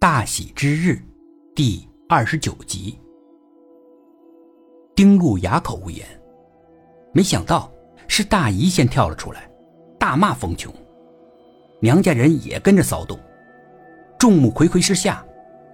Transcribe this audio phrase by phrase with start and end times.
[0.00, 1.02] 大喜之日，
[1.56, 2.96] 第二十九集。
[4.94, 6.06] 丁路哑口无言，
[7.12, 7.68] 没想到
[8.06, 9.50] 是大姨先跳了出来，
[9.98, 10.72] 大骂冯琼。
[11.80, 13.18] 娘家人也跟着骚动。
[14.16, 15.26] 众目睽睽之下，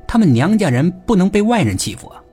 [0.09, 2.25] 他们娘家人不能被外人欺负啊。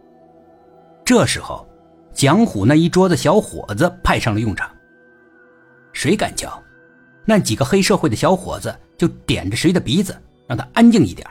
[1.03, 1.67] 这时候，
[2.13, 4.73] 蒋虎那一桌子小伙子派上了用场。
[5.91, 6.57] 谁敢叫，
[7.25, 10.17] 那几个黑社会的小伙子就点着谁的鼻子，
[10.47, 11.27] 让他安静一点。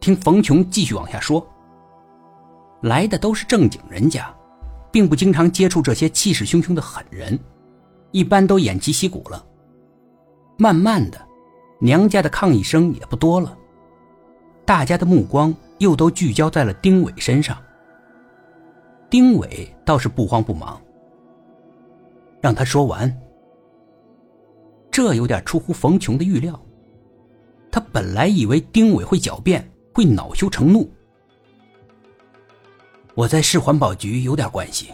[0.00, 1.46] 听冯琼继续往下说。
[2.82, 4.32] 来的都是正经人家，
[4.92, 7.38] 并不经常接触这些气势汹汹的狠人，
[8.12, 9.44] 一般都偃旗息鼓了。
[10.58, 11.18] 慢慢的，
[11.80, 13.56] 娘家的抗议声也不多了，
[14.64, 17.56] 大家的目光又都聚焦在了丁伟身上。
[19.08, 20.80] 丁伟倒是不慌不忙，
[22.40, 23.14] 让他说完。
[24.90, 26.58] 这有点出乎冯琼的预料，
[27.70, 29.68] 他本来以为丁伟会狡辩。
[29.96, 30.86] 会恼羞成怒。
[33.14, 34.92] 我在市环保局有点关系，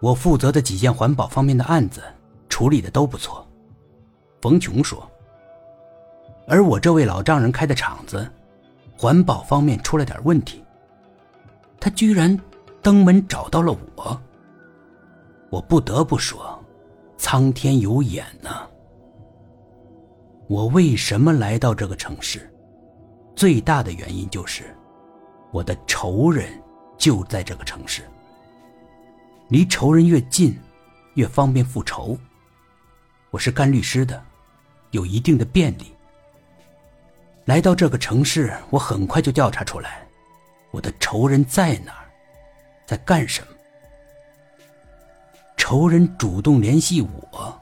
[0.00, 2.02] 我负责的几件环保方面的案子
[2.48, 3.46] 处理的都不错。
[4.40, 5.08] 冯琼说。
[6.48, 8.28] 而我这位老丈人开的厂子，
[8.98, 10.64] 环保方面出了点问题，
[11.78, 12.36] 他居然
[12.82, 14.20] 登门找到了我。
[15.50, 16.60] 我不得不说，
[17.16, 18.66] 苍天有眼呐！
[20.48, 22.52] 我为什么来到这个城市？
[23.40, 24.76] 最大的原因就是，
[25.50, 26.62] 我的仇人
[26.98, 28.02] 就在这个城市。
[29.48, 30.60] 离仇人越近，
[31.14, 32.18] 越方便复仇。
[33.30, 34.22] 我是干律师的，
[34.90, 35.96] 有一定的便利。
[37.46, 40.06] 来到这个城市，我很快就调查出来，
[40.70, 42.10] 我的仇人在哪儿，
[42.84, 43.48] 在干什么。
[45.56, 47.58] 仇人主动联系我，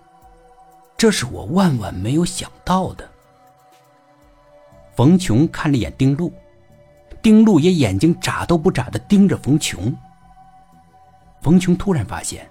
[0.97, 3.09] 这是我万万没有想到的。
[4.99, 6.33] 冯琼看了眼丁路，
[7.23, 9.97] 丁路也眼睛眨都不眨的盯着冯琼。
[11.41, 12.51] 冯琼突然发现，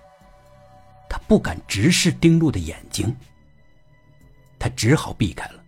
[1.09, 3.13] 他不敢直视丁路的眼睛，
[4.57, 5.59] 他只好避开了。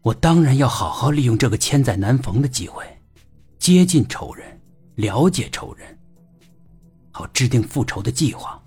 [0.00, 2.84] 我当然要好好利用这个千载难逢的机会，
[3.60, 4.60] 接近仇人，
[4.96, 5.96] 了解仇人，
[7.12, 8.60] 好制定复仇的计划。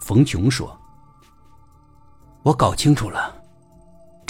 [0.00, 0.74] 冯琼说
[2.42, 3.36] ：“我搞清楚了。”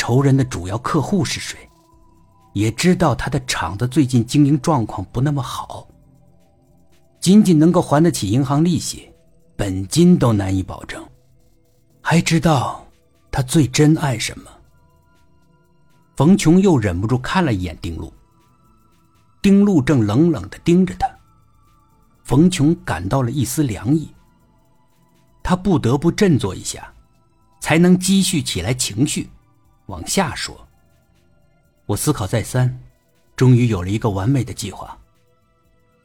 [0.09, 1.69] 仇人的主要客户是谁？
[2.55, 5.87] 也知道他的厂子最近经营状况不那么好，
[7.21, 9.13] 仅仅能够还得起银行利息，
[9.55, 11.07] 本金都难以保证。
[12.01, 12.87] 还知道
[13.31, 14.51] 他最珍爱什么？
[16.17, 18.11] 冯琼又忍不住看了一眼丁路，
[19.43, 21.07] 丁路正冷冷的盯着他。
[22.25, 24.09] 冯琼感到了一丝凉意，
[25.43, 26.91] 他不得不振作一下，
[27.61, 29.29] 才能积蓄起来情绪。
[29.89, 30.69] 往下说，
[31.87, 32.79] 我思考再三，
[33.35, 34.97] 终于有了一个完美的计划。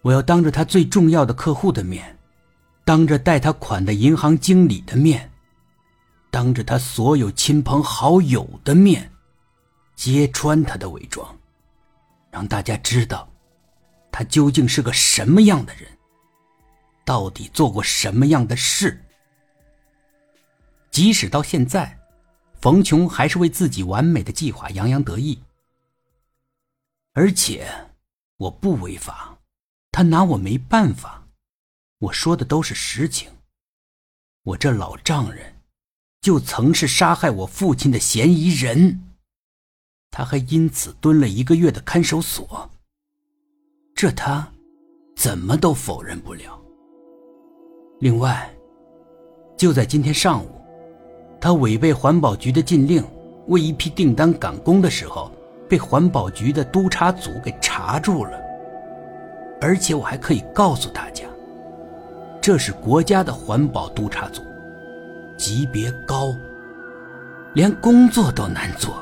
[0.02, 2.18] 我要当着他最重要的客户的面，
[2.86, 5.30] 当着贷他款的银行经理的面，
[6.32, 9.12] 当着他所有亲朋好友的面，
[9.96, 11.38] 揭穿他的伪装，
[12.32, 13.30] 让大家知道，
[14.14, 15.90] 他究竟是个什么样的人，
[17.04, 19.04] 到底做过什么样的事。
[20.90, 22.00] 即使到现在。
[22.64, 25.38] 冯琼还是为自己完美的计划洋洋得意，
[27.12, 27.68] 而且
[28.38, 29.38] 我不违法，
[29.92, 31.28] 他拿我没办法。
[32.00, 33.30] 我说的都是实情。
[34.44, 35.56] 我这老丈人，
[36.22, 39.14] 就曾是杀害我父亲的嫌疑人，
[40.10, 42.72] 他还因此蹲了一个月的看守所。
[43.94, 44.50] 这他
[45.18, 46.58] 怎么都否认不了。
[48.00, 48.56] 另外，
[49.58, 50.63] 就在今天上午。
[51.44, 53.04] 他违背环保局的禁令，
[53.48, 55.30] 为一批订单赶工的时候，
[55.68, 58.32] 被环保局的督查组给查住了。
[59.60, 61.26] 而且我还可以告诉大家，
[62.40, 64.42] 这是国家的环保督查组，
[65.36, 66.34] 级别高，
[67.54, 68.96] 连工作都难做。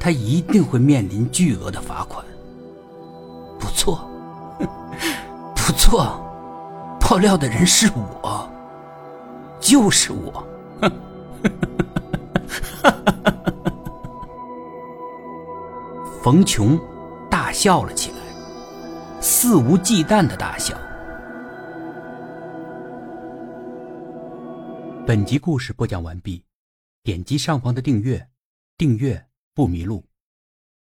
[0.00, 2.26] 他一定会面临巨额的罚款。
[3.56, 4.04] 不错，
[5.54, 6.20] 不错，
[6.98, 7.88] 爆料的人是
[8.20, 8.50] 我，
[9.60, 10.44] 就是我。
[16.22, 16.78] 冯琼
[17.30, 18.16] 大笑了起来，
[19.20, 20.76] 肆无忌惮的大笑。
[25.06, 26.42] 本集故事播讲完毕，
[27.02, 28.26] 点击上方的订阅，
[28.78, 30.02] 订阅不迷路。